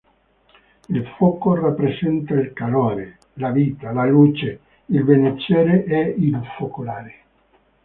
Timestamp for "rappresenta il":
1.53-2.53